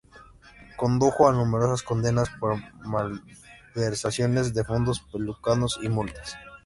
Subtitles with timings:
[0.77, 2.55] Condujo a numerosas condenas por
[3.75, 6.35] malversación de fondos, peculado y multas.